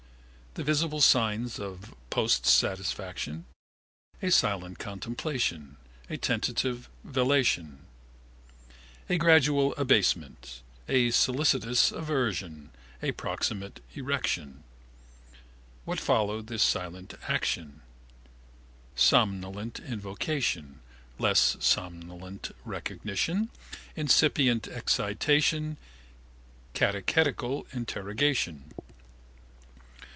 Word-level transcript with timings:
The 0.55 0.65
visible 0.65 0.99
signs 0.99 1.59
of 1.59 1.95
postsatisfaction? 2.09 3.45
A 4.21 4.29
silent 4.31 4.79
contemplation: 4.79 5.77
a 6.09 6.17
tentative 6.17 6.89
velation: 7.07 7.85
a 9.07 9.17
gradual 9.17 9.73
abasement: 9.77 10.61
a 10.89 11.11
solicitous 11.11 11.89
aversion: 11.93 12.71
a 13.01 13.13
proximate 13.13 13.79
erection. 13.95 14.65
What 15.85 16.01
followed 16.01 16.47
this 16.47 16.63
silent 16.63 17.13
action? 17.29 17.79
Somnolent 18.97 19.79
invocation, 19.79 20.81
less 21.17 21.55
somnolent 21.61 22.53
recognition, 22.65 23.51
incipient 23.95 24.67
excitation, 24.67 25.77
catechetical 26.73 27.67
interrogation. 27.71 28.73